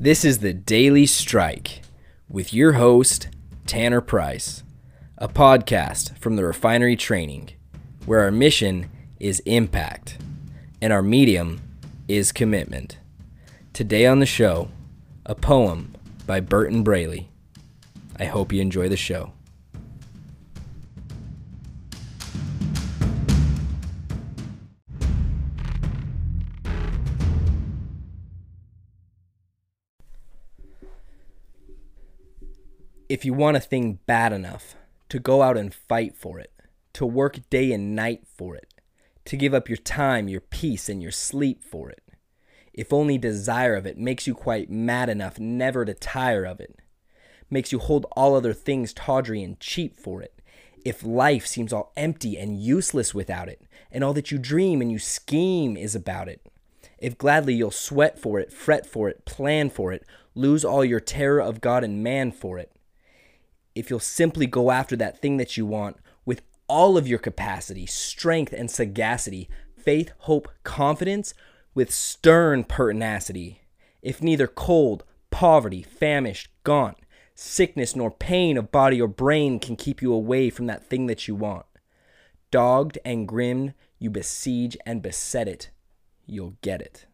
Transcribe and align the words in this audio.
This 0.00 0.24
is 0.24 0.38
the 0.38 0.52
Daily 0.52 1.06
Strike 1.06 1.82
with 2.28 2.54
your 2.54 2.74
host, 2.74 3.26
Tanner 3.66 4.00
Price, 4.00 4.62
a 5.16 5.26
podcast 5.26 6.16
from 6.18 6.36
the 6.36 6.44
Refinery 6.44 6.94
Training, 6.94 7.50
where 8.06 8.20
our 8.20 8.30
mission 8.30 8.90
is 9.18 9.40
impact 9.40 10.16
and 10.80 10.92
our 10.92 11.02
medium 11.02 11.60
is 12.06 12.30
commitment. 12.30 12.98
Today 13.72 14.06
on 14.06 14.20
the 14.20 14.24
show, 14.24 14.68
a 15.26 15.34
poem 15.34 15.96
by 16.28 16.38
Berton 16.38 16.84
Braley. 16.84 17.28
I 18.20 18.26
hope 18.26 18.52
you 18.52 18.60
enjoy 18.60 18.88
the 18.88 18.96
show. 18.96 19.32
If 33.08 33.24
you 33.24 33.32
want 33.32 33.56
a 33.56 33.60
thing 33.60 34.00
bad 34.04 34.34
enough 34.34 34.76
to 35.08 35.18
go 35.18 35.40
out 35.40 35.56
and 35.56 35.72
fight 35.72 36.14
for 36.14 36.38
it, 36.38 36.52
to 36.92 37.06
work 37.06 37.38
day 37.48 37.72
and 37.72 37.96
night 37.96 38.26
for 38.36 38.54
it, 38.54 38.74
to 39.24 39.36
give 39.38 39.54
up 39.54 39.66
your 39.66 39.78
time, 39.78 40.28
your 40.28 40.42
peace, 40.42 40.90
and 40.90 41.02
your 41.02 41.10
sleep 41.10 41.64
for 41.64 41.88
it, 41.88 42.02
if 42.74 42.92
only 42.92 43.16
desire 43.16 43.76
of 43.76 43.86
it 43.86 43.96
makes 43.96 44.26
you 44.26 44.34
quite 44.34 44.68
mad 44.68 45.08
enough 45.08 45.38
never 45.38 45.86
to 45.86 45.94
tire 45.94 46.44
of 46.44 46.60
it, 46.60 46.80
makes 47.48 47.72
you 47.72 47.78
hold 47.78 48.04
all 48.12 48.34
other 48.34 48.52
things 48.52 48.92
tawdry 48.92 49.42
and 49.42 49.58
cheap 49.58 49.98
for 49.98 50.20
it, 50.20 50.42
if 50.84 51.02
life 51.02 51.46
seems 51.46 51.72
all 51.72 51.92
empty 51.96 52.36
and 52.36 52.62
useless 52.62 53.14
without 53.14 53.48
it, 53.48 53.62
and 53.90 54.04
all 54.04 54.12
that 54.12 54.30
you 54.30 54.36
dream 54.36 54.82
and 54.82 54.92
you 54.92 54.98
scheme 54.98 55.78
is 55.78 55.94
about 55.94 56.28
it, 56.28 56.42
if 56.98 57.16
gladly 57.16 57.54
you'll 57.54 57.70
sweat 57.70 58.18
for 58.18 58.38
it, 58.38 58.52
fret 58.52 58.84
for 58.84 59.08
it, 59.08 59.24
plan 59.24 59.70
for 59.70 59.94
it, 59.94 60.04
lose 60.34 60.62
all 60.62 60.84
your 60.84 61.00
terror 61.00 61.40
of 61.40 61.62
God 61.62 61.82
and 61.82 62.02
man 62.02 62.30
for 62.32 62.58
it, 62.58 62.70
if 63.78 63.90
you'll 63.90 64.00
simply 64.00 64.46
go 64.46 64.70
after 64.70 64.96
that 64.96 65.22
thing 65.22 65.36
that 65.36 65.56
you 65.56 65.64
want 65.64 65.96
with 66.24 66.42
all 66.66 66.98
of 66.98 67.06
your 67.06 67.18
capacity, 67.18 67.86
strength, 67.86 68.52
and 68.52 68.70
sagacity, 68.70 69.48
faith, 69.76 70.12
hope, 70.18 70.48
confidence, 70.64 71.32
with 71.74 71.92
stern 71.92 72.64
pertinacity, 72.64 73.62
if 74.02 74.20
neither 74.20 74.48
cold, 74.48 75.04
poverty, 75.30 75.82
famished, 75.82 76.48
gaunt, 76.64 76.98
sickness, 77.34 77.94
nor 77.94 78.10
pain 78.10 78.56
of 78.56 78.72
body 78.72 79.00
or 79.00 79.06
brain 79.06 79.60
can 79.60 79.76
keep 79.76 80.02
you 80.02 80.12
away 80.12 80.50
from 80.50 80.66
that 80.66 80.84
thing 80.84 81.06
that 81.06 81.28
you 81.28 81.36
want. 81.36 81.66
Dogged 82.50 82.98
and 83.04 83.28
grim, 83.28 83.74
you 84.00 84.10
besiege 84.10 84.76
and 84.84 85.02
beset 85.02 85.46
it. 85.46 85.70
You'll 86.26 86.56
get 86.62 86.80
it. 86.80 87.06